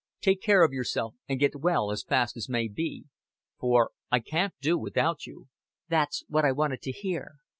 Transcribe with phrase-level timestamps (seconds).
[0.19, 3.05] Take care of yourself, and get well as fast as may be.
[3.59, 5.47] For I can't do without you."
[5.89, 7.35] "That's what I wanted to hear."